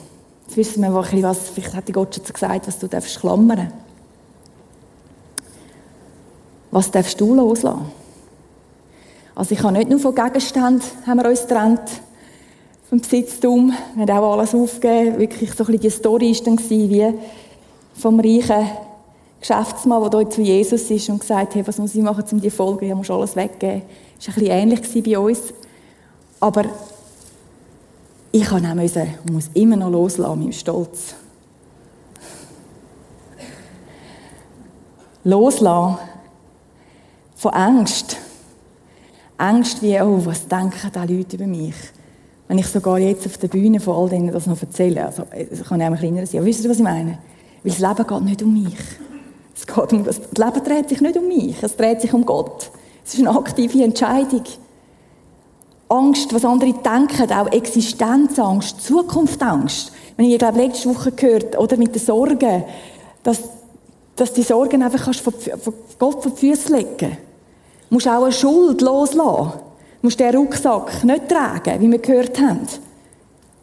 [0.47, 3.73] Jetzt wissen wir, was, vielleicht hat Gott schon gesagt, was du darfst klammern.
[6.71, 7.87] Was darfst du loslassen?
[9.39, 11.89] Also ich habe nicht nur von Gegenständen haben wir uns getrennt,
[12.91, 15.17] vom Besitztum, wir haben auch alles aufgegeben.
[15.17, 17.15] Wirklich so ein bisschen die Story war dann wie
[17.95, 18.69] vom reichen
[19.39, 22.51] Geschäftsmann, der hier zu Jesus ist und gesagt hat, was muss ich machen, um die
[22.51, 23.83] Folge, ich muss alles weggeben.
[24.17, 25.41] Das war ein bisschen ähnlich bei uns.
[26.41, 26.65] Aber
[28.33, 31.15] ich kann auch müssen, muss immer noch loslassen, meinem Stolz.
[35.23, 35.99] Loslassen
[37.37, 38.17] von Angst
[39.39, 41.75] Angst wie, oh, was denken die Leute über mich?
[42.49, 45.63] Wenn ich sogar jetzt auf der Bühne von all denen das noch erzähle, also, das
[45.63, 46.41] kann ich auch kleiner sein.
[46.41, 47.19] Aber wisst ihr, was ich meine?
[47.63, 48.79] Weil das Leben geht nicht um mich.
[49.55, 52.71] Es geht um, das Leben dreht sich nicht um mich, es dreht sich um Gott.
[53.05, 54.43] Es ist eine aktive Entscheidung.
[55.89, 59.93] Angst, was andere denken, auch Existenzangst, Zukunftsangst.
[60.17, 62.65] Wenn ich, glaube letzte Woche gehört, oder mit den Sorgen,
[63.23, 63.39] dass,
[64.17, 67.28] dass die Sorgen einfach kannst von, von Gott vor die Füße legen
[67.91, 69.53] musst auch eine Schuld loslassen.
[70.01, 72.67] Du musst den Rucksack nicht tragen, wie wir gehört haben.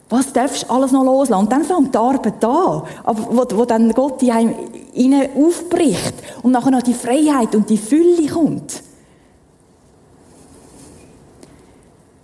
[0.10, 1.44] Was darfst du alles noch loslassen?
[1.44, 6.72] Und dann fängt die Arbeit an, wo, wo dann Gott in einem aufbricht und nachher
[6.72, 8.84] noch die Freiheit und die Fülle kommt.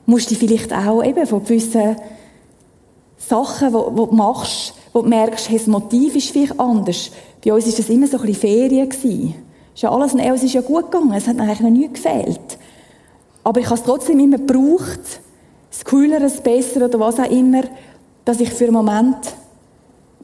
[0.05, 1.95] Du musst dich vielleicht auch eben von gewissen
[3.17, 7.11] Sachen, die, du machst, wo du merkst, das Motiv ist vielleicht anders.
[7.43, 9.33] Bei uns war das immer so ein bisschen Ferien.
[9.73, 12.57] Ist ja alles, es ist ja gut gegangen, es hat mir eigentlich noch nie gefehlt.
[13.43, 15.21] Aber ich habe es trotzdem immer gebraucht,
[15.69, 17.63] das Coolere, das Bessere oder was auch immer,
[18.25, 19.17] dass ich für einen Moment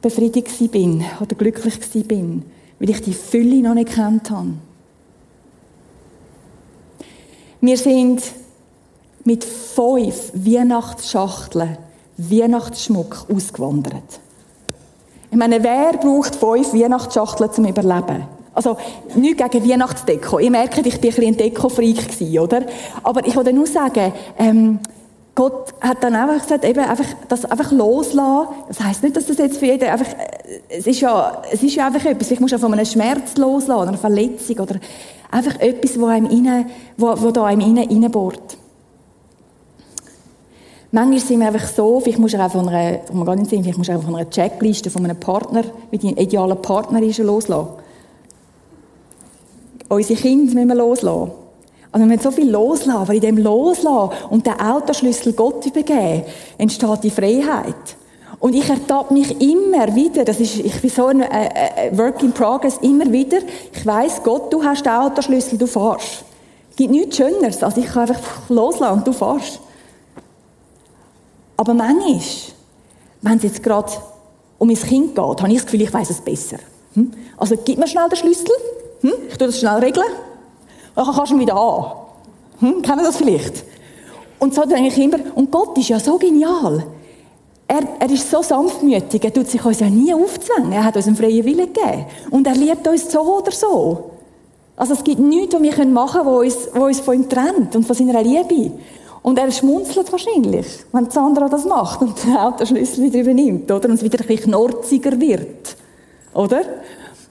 [0.01, 2.43] befriedigt bin oder glücklich bin,
[2.79, 4.53] weil ich die Fülle noch nicht kennt habe.
[7.59, 8.21] Wir sind
[9.23, 11.77] mit fünf Weihnachtsschachteln
[12.17, 14.19] Weihnachtsschmuck ausgewandert.
[15.29, 18.36] Ich meine, wer braucht fünf Weihnachtsschachteln zum Überleben?
[18.57, 18.75] Also,
[19.13, 20.39] nicht gegen Weihnachtsdeko.
[20.39, 22.07] Ihr merkt, ich bin ein Deko-Freak
[22.41, 22.63] oder?
[23.03, 24.79] Aber ich wollte nur sagen, ähm,
[25.35, 28.47] Gott hat dann einfach gesagt, eben einfach, das einfach loslassen.
[28.67, 31.75] Das heisst nicht, dass das jetzt für jeden einfach, äh, es ist ja, es ist
[31.75, 32.31] ja einfach etwas.
[32.31, 34.77] Ich muss ja von einem Schmerz loslassen, oder einer Verletzung, oder
[35.29, 36.65] einfach etwas, wo einem rein,
[36.97, 38.57] wo, wo da einem rein, reinbohrt.
[40.91, 43.61] Manchmal sind wir einfach so, vielleicht muss ich auch von einer, man gar nicht sehen,
[43.61, 47.19] vielleicht muss ich auch von einer Checkliste von einem Partner, wie die idealen Partner ist,
[47.19, 47.85] loslassen.
[49.89, 51.31] Unsere Kinder müssen wir loslassen.
[51.91, 56.23] Also wir müssen so viel loslassen, aber in dem Loslassen und den Autoschlüssel Gott übergeben,
[56.57, 57.75] entsteht die Freiheit.
[58.39, 62.21] Und ich ertappe mich immer wieder, das ist, ich bin so ein äh, äh, Work
[62.21, 63.39] in Progress, immer wieder,
[63.73, 66.23] ich weiss, Gott, du hast den Autoschlüssel, du fährst.
[66.69, 69.59] Es gibt nichts Schöneres, als ich kann einfach loslassen und du fährst.
[71.55, 72.19] Aber manchmal,
[73.23, 73.91] wenn es jetzt gerade
[74.59, 76.57] um mein Kind geht, habe ich das Gefühl, ich weiß es besser.
[76.93, 77.11] Hm?
[77.37, 78.53] Also gib mir schnell den Schlüssel,
[79.01, 79.13] hm?
[79.29, 80.07] ich tue das schnell regeln,
[80.95, 81.91] dann kannst du ihn wieder an.
[82.59, 82.81] Hm?
[82.81, 83.63] Kennen das vielleicht?
[84.39, 86.85] Und so denke ich immer, und Gott ist ja so genial.
[87.67, 90.71] Er, er ist so sanftmütig, er tut sich uns ja nie aufzwängen.
[90.71, 92.05] Er hat uns einen freien Willen gegeben.
[92.31, 94.11] Und er liebt uns so oder so.
[94.77, 97.75] Also es gibt nichts, was wir machen können, was uns, was uns von ihm trennt
[97.75, 98.71] und von seiner Liebe.
[99.23, 103.89] Und er schmunzelt wahrscheinlich, wenn Sandra das macht und den Autoschlüssel wieder übernimmt, oder?
[103.89, 105.75] Und es wieder ein bisschen knorziger wird.
[106.33, 106.61] Oder?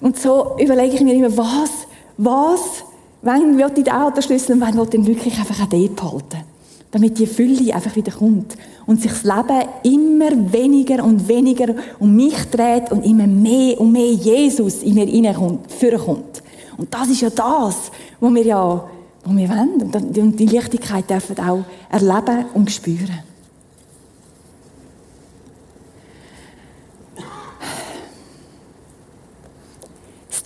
[0.01, 1.71] Und so überlege ich mir immer, was,
[2.17, 2.85] was,
[3.23, 6.45] wenn will ich den Autoschlüssel und wenn will ich ihn wirklich einfach auch dort behalten?
[6.91, 8.57] Damit die Fülle einfach wieder kommt.
[8.87, 13.93] Und sich das Leben immer weniger und weniger um mich dreht und immer mehr und
[13.93, 16.43] mehr Jesus in mir reinkommt, vorkommt.
[16.77, 18.89] Und das ist ja das, was wir ja
[19.27, 19.83] die wir wollen.
[19.83, 23.23] Und die Leichtigkeit dürfen auch erleben und spüren.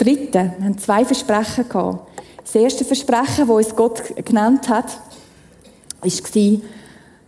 [0.00, 2.08] Dritte, wir haben zwei Versprechen gehabt.
[2.42, 4.98] Das erste Versprechen, das uns Gott genannt hat,
[6.00, 6.60] war,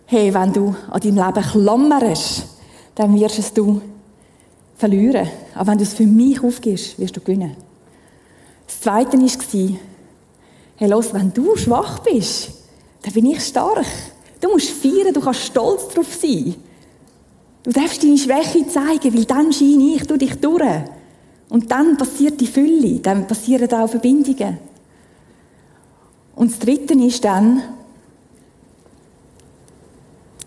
[0.06, 2.46] hey, wenn du an deinem Leben klammerst,
[2.94, 3.82] dann wirst es du
[4.74, 5.28] verlieren.
[5.54, 7.54] Aber wenn du es für mich aufgibst, wirst du gewinnen.
[8.66, 9.78] Das zweite war,
[10.76, 12.52] Hey, los, wenn du schwach bist,
[13.02, 13.84] dann bin ich stark.
[14.40, 16.54] Du musst feiern, du kannst stolz darauf sein.
[17.64, 20.84] Du darfst deine Schwäche zeigen, weil dann scheine ich durch dich durch.
[21.52, 24.56] Und dann passiert die Fülle, dann passieren auch Verbindungen.
[26.34, 27.62] Und das Dritte ist dann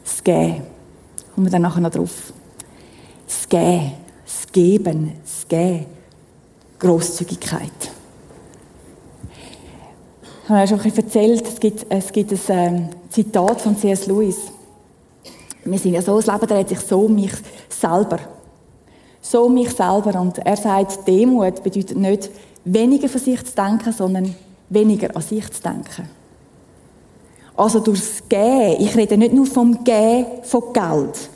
[0.04, 0.64] das Gehen.
[1.36, 2.34] Kommen wir dann nachher noch drauf.
[3.28, 3.92] Das Gehen,
[4.26, 5.86] das Geben, das Gehen.
[6.80, 7.92] Grosszügigkeit.
[10.44, 13.78] Ich habe ja schon ein bisschen erzählt, es gibt, es gibt ein ähm, Zitat von
[13.78, 14.08] C.S.
[14.08, 14.38] Lewis.
[15.64, 17.34] Wir sind ja so, das Leben dreht sich so um mich
[17.70, 18.18] selber.
[19.26, 20.20] So mich selber.
[20.22, 22.30] Und er sagt, Demut bedeutet nicht,
[22.64, 24.36] weniger von sich zu denken, sondern
[24.70, 26.08] weniger an sich zu denken.
[27.58, 28.78] Also durchs Gehen.
[28.80, 31.30] Ich rede nicht nur vom Gehen von Geld.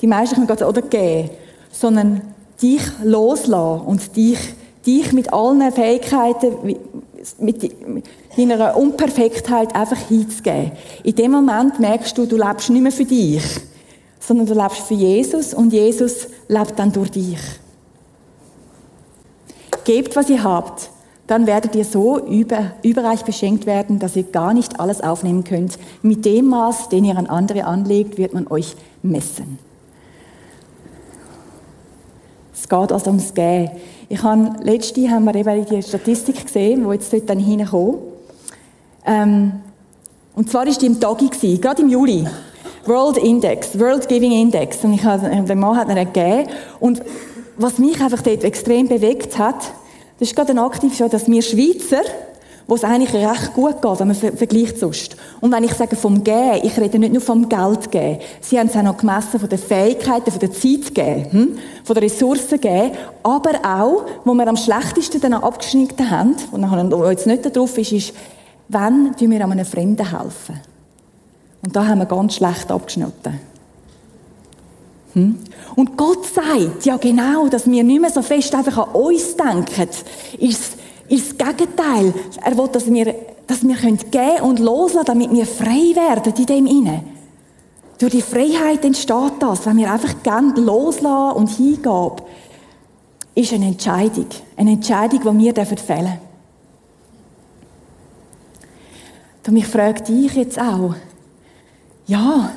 [0.00, 1.30] Die meisten können gerade oder gehen,
[1.70, 2.20] sondern
[2.60, 4.38] dich loslassen und dich,
[4.84, 6.76] dich mit allen Fähigkeiten,
[7.38, 7.72] mit,
[8.36, 10.72] deiner Unperfektheit einfach hinzugeben.
[11.04, 13.42] In dem Moment merkst du, du lebst nicht mehr für dich,
[14.26, 17.38] sondern du lebst für Jesus und Jesus lebt dann durch dich.
[19.84, 20.90] Gebt, was ihr habt,
[21.28, 25.78] dann werdet ihr so über, überreich beschenkt werden, dass ihr gar nicht alles aufnehmen könnt.
[26.02, 29.58] Mit dem Maß, den ihr an andere anlegt, wird man euch messen.
[32.52, 33.70] Es geht also ums Gehen.
[34.08, 37.98] Ich habe, letzte haben wir eben die Statistik gesehen, wo jetzt dort dann hineinkommt.
[39.04, 39.52] Ähm,
[40.34, 42.26] und zwar war die im Tagi, gerade im Juli.
[42.86, 44.84] World Index, World Giving Index.
[44.84, 46.48] Und ich habe, der Mann hat ihn gegeben.
[46.80, 47.02] Und
[47.56, 49.60] was mich einfach dort extrem bewegt hat,
[50.18, 52.02] das ist gerade ein Aktiv schon, dass wir Schweizer,
[52.66, 55.16] wo es eigentlich recht gut geht, wenn man vergleicht sonst.
[55.40, 58.18] Und wenn ich sage vom Gehen, ich rede nicht nur vom Geld geben.
[58.40, 61.58] Sie haben es auch noch gemessen von den Fähigkeiten, von der Zeit geben, hm?
[61.84, 67.26] von den Ressourcen geben, aber auch, wo wir am schlechtesten dann abgeschnitten haben, und jetzt
[67.26, 68.12] nicht drauf ist, ist,
[68.68, 70.60] Wann tun wir einem Fremden helfen?
[71.62, 73.40] Und da haben wir ganz schlecht abgeschnitten.
[75.14, 75.38] Hm?
[75.74, 79.88] Und Gott sagt ja genau, dass wir nicht mehr so fest einfach an uns denken.
[80.38, 80.76] Ist,
[81.08, 82.12] ist das Gegenteil.
[82.44, 83.14] Er will, dass wir,
[83.46, 87.00] dass wir geben und loslassen, damit wir frei werden in dem Innen.
[87.98, 92.12] Durch die Freiheit entsteht das, wenn wir einfach gerne loslassen und hingeben,
[93.34, 94.26] ist eine Entscheidung.
[94.56, 96.26] Eine Entscheidung, die wir fällen dürfen.
[99.46, 100.94] Und mich frage dich jetzt auch,
[102.06, 102.52] ja,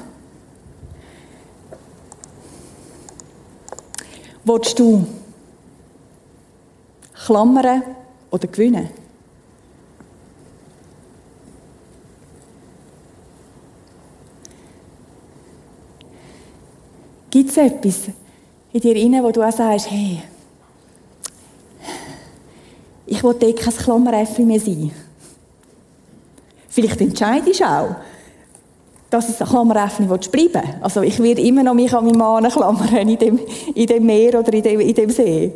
[4.44, 5.06] willst du
[7.26, 7.84] klammern
[8.32, 8.90] oder gewinnen?
[17.30, 18.10] Gibt es etwas
[18.74, 20.22] in dir inne, wo du auch sagst, hey,
[23.06, 24.92] ich will dort kein Klammeräffchen mehr sein?
[26.68, 27.96] Vielleicht entscheidest du auch,
[29.10, 30.76] dass es ein Klammeräffchen bleiben will.
[30.82, 33.40] Also ich werde immer noch mich an meinen Mann klammern in dem,
[33.74, 35.52] in dem Meer oder in dem, in dem See.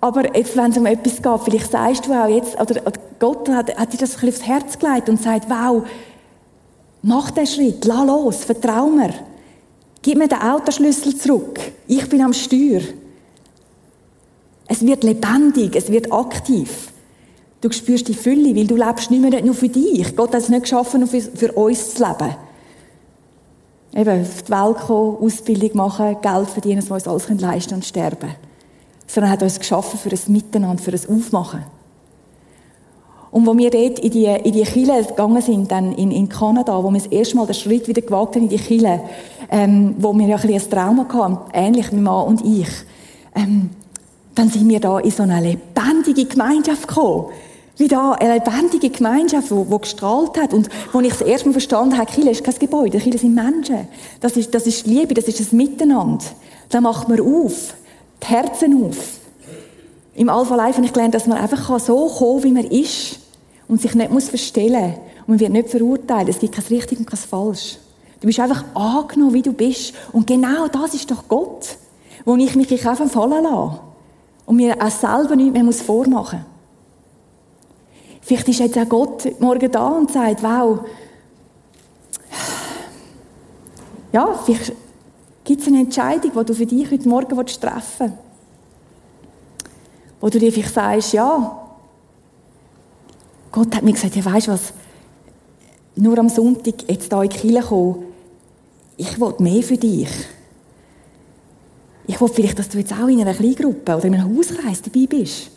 [0.00, 2.82] Aber jetzt, wenn es um etwas geht, vielleicht sagst du auch jetzt, oder,
[3.18, 5.82] Gott hat, hat dir das ein bisschen aufs Herz gelegt und sagt, wow,
[7.00, 9.14] mach den Schritt, lass los, vertrau mir.
[10.02, 11.58] Gib mir den Autoschlüssel zurück.
[11.86, 12.82] Ich bin am Steuer.
[14.66, 16.92] Es wird lebendig, es wird aktiv.
[17.62, 20.14] Du spürst die Fülle, weil du lebst nicht mehr nur für dich.
[20.14, 22.36] Gott hat es nicht geschaffen, nur für, für uns zu leben.
[23.96, 27.84] Eben, auf die Welt kommen, Ausbildung machen, Geld verdienen, dass wir uns alles leisten und
[27.84, 28.30] sterben.
[29.06, 31.64] Sondern er hat uns geschaffen für ein Miteinander, für ein Aufmachen.
[33.30, 36.82] Und wo wir dort in die, in die Kille gegangen sind, dann in, in Kanada,
[36.82, 39.00] wo wir das erste Mal den Schritt wieder gewagt haben in die Kille,
[39.50, 42.68] ähm, wo wir ja ein, ein Trauma hatten, ähnlich wie Mann und ich,
[43.34, 43.70] ähm,
[44.34, 47.26] dann sind wir da in so eine lebendige Gemeinschaft gekommen.
[47.76, 50.54] Wie da eine lebendige Gemeinschaft, die, die gestrahlt hat.
[50.54, 53.88] Und wo ich das erste Mal verstanden habe, Kirche ist kein Gebäude, Kirche sind Menschen.
[54.20, 56.24] Das ist, das ist Liebe, das ist das Miteinander.
[56.68, 57.74] Da macht man auf,
[58.22, 59.18] die Herzen auf.
[60.14, 63.18] Im Alpha Life habe ich gelernt, dass man einfach so kommen kann, wie man ist
[63.66, 64.98] und sich nicht muss verstellen muss.
[65.26, 66.28] Und man wird nicht verurteilt.
[66.28, 67.78] Es gibt kein richtig und kein falsch.
[68.20, 69.94] Du bist einfach angenommen, wie du bist.
[70.12, 71.76] Und genau das ist doch Gott,
[72.24, 73.80] wo ich mich einfach fallen lasse.
[74.46, 76.53] Und mir auch selber nichts mehr vormachen muss.
[78.24, 80.80] Vielleicht ist jetzt auch Gott morgen da und sagt, wow,
[84.12, 84.72] ja, vielleicht
[85.44, 87.52] gibt es eine Entscheidung, die du für dich heute Morgen treffen
[87.98, 88.12] willst.
[90.20, 91.68] Wo du dir vielleicht sagst, ja,
[93.52, 94.72] Gott hat mir gesagt, ja, weißt du was,
[95.96, 98.04] nur am Sonntag jetzt hier in die Kirche kommen,
[98.96, 100.08] ich will mehr für dich.
[102.06, 105.06] Ich will vielleicht, dass du jetzt auch in einer Kleingruppe oder in einem Hauskreis dabei
[105.06, 105.50] bist.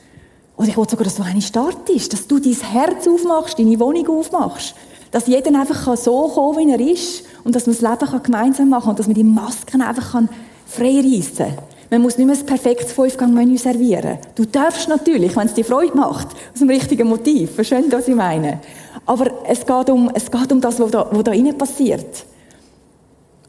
[0.58, 4.08] Oder ich will sogar, dass du eine startest, dass du dein Herz aufmachst, deine Wohnung
[4.10, 4.74] aufmachst.
[5.12, 7.24] Dass jeder einfach so kommen kann, wie er ist.
[7.44, 8.90] Und dass man das Leben gemeinsam machen kann.
[8.90, 10.24] Und dass man die Masken einfach
[10.66, 11.58] frei reissen kann.
[11.90, 14.18] Man muss nicht mehr ein perfektes Fünfgang-Menü servieren.
[14.36, 17.56] Du darfst natürlich, wenn es dir Freude macht, aus dem richtigen Motiv.
[17.56, 18.60] Verstehst du, was ich meine?
[19.06, 22.26] Aber es geht um, es geht um das, was da, was da innen passiert.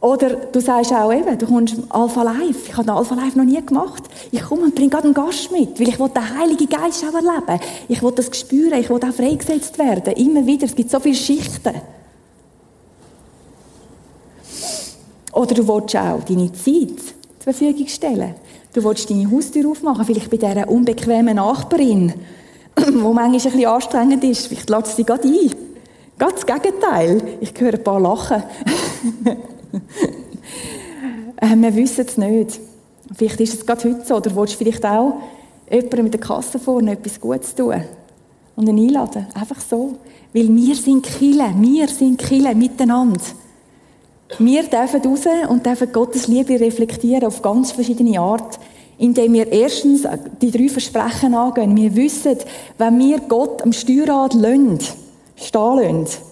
[0.00, 2.68] Oder du sagst auch eben, du kommst Alpha Life.
[2.68, 4.04] Ich habe Alpha Life noch nie gemacht.
[4.30, 7.14] Ich komme und bringe gerade einen Gast mit, weil ich will den Heiligen Geist auch
[7.14, 7.60] erleben.
[7.88, 10.12] Ich will das spüren, ich will auch freigesetzt werden.
[10.14, 11.74] Immer wieder, es gibt so viele Schichten.
[15.32, 16.98] Oder du willst auch deine Zeit
[17.40, 18.34] zur Verfügung stellen.
[18.72, 22.14] Du willst deine Haustür aufmachen, vielleicht bei dieser unbequemen Nachbarin,
[22.76, 24.46] wo manchmal ein bisschen anstrengend ist.
[24.46, 25.50] Vielleicht lässt sie gerade ein.
[26.18, 27.20] Ganz das Gegenteil.
[27.40, 28.44] Ich höre ein paar lachen.
[31.36, 32.60] äh, wir wissen es nicht.
[33.14, 34.16] Vielleicht ist es gerade heute so.
[34.16, 35.14] Oder willst du vielleicht auch
[35.70, 37.82] jemandem mit der Kasse vorne etwas Gutes tun?
[38.56, 39.26] Und ihn einladen.
[39.34, 39.94] Einfach so.
[40.32, 41.52] Weil wir sind Kille.
[41.58, 43.20] Wir sind Kille miteinander.
[44.38, 48.58] Wir dürfen raus und dürfen Gottes Liebe reflektieren auf ganz verschiedene Art,
[48.98, 50.06] indem wir erstens
[50.42, 51.74] die drei Versprechen angehen.
[51.74, 52.36] Wir wissen,
[52.76, 54.78] wenn wir Gott am Steuerrad lassen,
[55.34, 56.22] stehen lassen,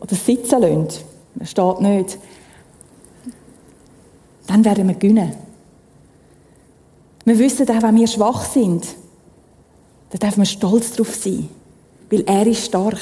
[0.00, 0.88] oder sitzen lassen,
[1.34, 2.18] das steht nicht,
[4.46, 5.32] dann werden wir gewinnen.
[7.24, 8.86] Wir wissen auch, wenn wir schwach sind,
[10.10, 11.48] dann dürfen wir stolz darauf sein,
[12.10, 12.98] weil er ist stark.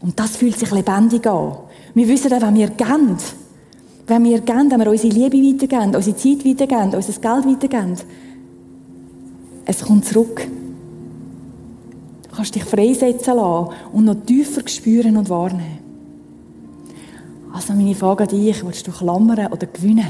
[0.00, 1.56] Und das fühlt sich lebendig an.
[1.94, 3.16] Wir wissen auch, wenn wir gehen,
[4.06, 7.96] wenn wir gehen, wenn wir unsere Liebe weitergeben, unsere Zeit weitergeben, unser Geld weitergeben,
[9.64, 10.46] es kommt zurück.
[12.28, 15.83] Du kannst dich freisetzen lassen und noch tiefer spüren und wahrnehmen.
[17.54, 20.08] Also meine Frage an dich, willst du klammern oder gewinnen?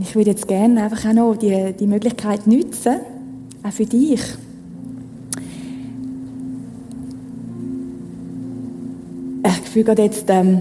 [0.00, 3.00] Ich würde jetzt gerne einfach auch noch die, die Möglichkeit nutzen,
[3.64, 4.20] auch für dich.
[9.42, 10.60] Ich fühle gerade jetzt, ähm,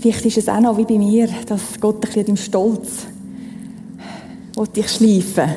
[0.00, 3.06] Vielleicht ist es auch noch wie bei mir, dass Gott ein bisschen im Stolz
[4.56, 5.48] will dich schleifen,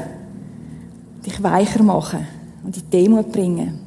[1.26, 2.28] dich weicher machen
[2.64, 3.85] und in die Demut bringen.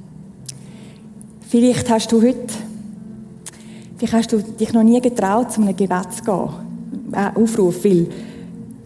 [1.49, 2.45] Vielleicht hast du heute,
[3.97, 6.49] vielleicht hast du dich noch nie getraut, zu einem Gebet zu gehen.
[7.13, 8.07] Äh, Aufruf, weil,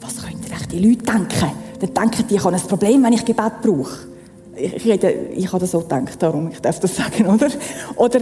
[0.01, 1.51] was könnten die Leute denken?
[1.81, 4.07] Dann denken die, ich habe ein Problem, wenn ich Gebet brauche.
[4.55, 7.49] Ich, rede, ich habe das so gedacht, darum, ich darf das sagen, oder?
[7.97, 8.21] Oder,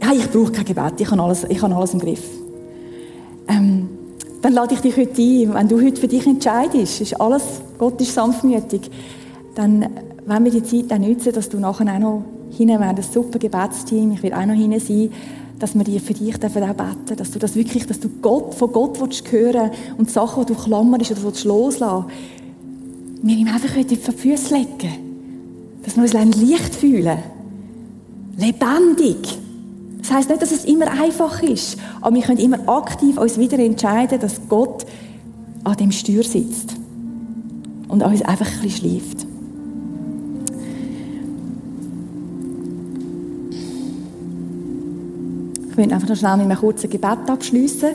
[0.00, 2.22] hey, ich brauche kein Gebet, ich habe alles, ich habe alles im Griff.
[3.48, 3.88] Ähm,
[4.40, 7.42] dann lade ich dich heute ein, wenn du heute für dich entscheidest, ist alles,
[7.76, 8.88] Gott ist sanftmütig,
[9.56, 9.88] dann
[10.24, 12.24] wenn wir die Zeit dann nutzen, dass du nachher auch noch
[12.56, 15.10] hinein, wir haben ein super Gebetsteam, ich will auch noch hinein sein,
[15.58, 19.00] dass wir für dich dürfen beten, dass du das wirklich, dass du Gott, von Gott
[19.00, 22.06] willst hören und die Sachen, die du klammerst oder willst loslassen,
[23.22, 24.92] wir ihm einfach heute auf die Füße legen.
[25.84, 27.18] Dass wir uns Licht fühlen.
[28.36, 29.38] Lebendig.
[30.00, 33.58] Das heisst nicht, dass es immer einfach ist, aber wir können immer aktiv uns wieder
[33.60, 34.84] entscheiden, dass Gott
[35.62, 36.74] an dem Steuer sitzt
[37.86, 39.26] und uns einfach ein bisschen schläft.
[45.72, 47.88] Ich will einfach noch schnell mit einem kurzen Gebet abschließen,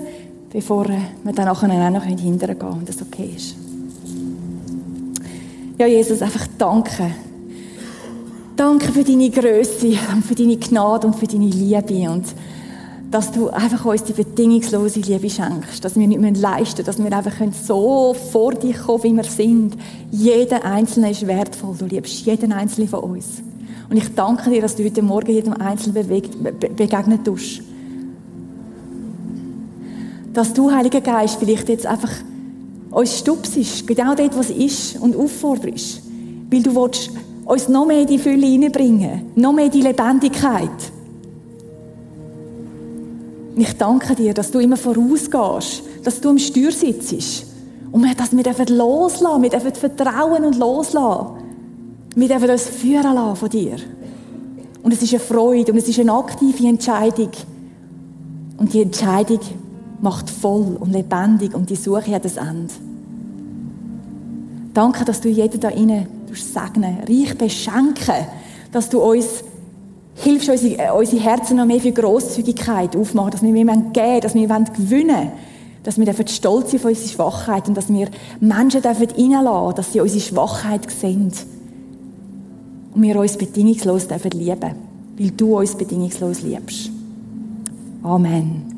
[0.52, 1.00] bevor wir
[1.32, 3.56] dann nachher auch noch hindern gehen, wenn das okay ist.
[5.78, 7.12] Ja, Jesus, einfach danke.
[8.56, 12.26] Danke für deine Größe und für deine Gnade und für deine Liebe und
[13.12, 17.16] dass du einfach uns die bedingungslose Liebe schenkst, dass wir nicht leisten müssen, dass wir
[17.16, 19.78] einfach so vor dich kommen, wie wir sind.
[20.10, 21.76] Jeder Einzelne ist wertvoll.
[21.78, 23.44] Du liebst jeden Einzelnen von uns.
[23.90, 26.08] Und ich danke dir, dass du heute Morgen jedem Einzelnen
[26.60, 27.62] begegnet tust.
[30.34, 32.12] Dass du, Heiliger Geist, vielleicht jetzt einfach
[32.92, 36.02] uns stupsest, genau dort, was ist, und aufforderst.
[36.50, 37.12] Weil du willst
[37.46, 40.92] uns noch mehr in die Fülle hineinbringen, noch mehr in die Lebendigkeit.
[43.56, 47.46] ich danke dir, dass du immer vorausgehst, dass du im Steuer sitzt.
[47.92, 51.37] Und dass wir dürfen loslassen, wir dürfen vertrauen und loslassen.
[52.18, 53.76] Wir dürfen uns führen lassen von dir.
[54.82, 57.30] Und es ist eine Freude und es ist eine aktive Entscheidung.
[58.58, 59.40] Und die Entscheidung
[60.02, 62.74] macht voll und lebendig und die Suche hat ein Ende.
[64.74, 68.26] Danke, dass du jeden da innen segnen, reich beschenken,
[68.72, 69.44] dass du uns
[70.16, 74.22] hilfst, unsere, äh, unsere Herzen noch mehr für Grosszügigkeit aufmachen, dass wir mehr geben wollen,
[74.22, 75.32] dass wir gewinnen wollen,
[75.84, 78.08] dass wir stolz sind auf unsere Schwachheit und dass wir
[78.40, 81.32] Menschen dürfen reinlassen, dass sie unsere Schwachheit sehen
[82.98, 84.72] und wir uns bedingungslos dürfen lieben,
[85.20, 86.90] weil du uns bedingungslos liebst.
[88.02, 88.77] Amen.